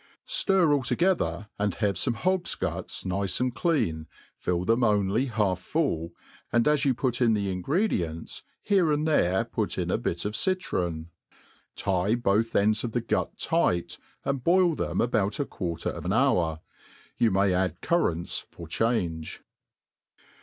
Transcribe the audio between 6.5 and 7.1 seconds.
and as you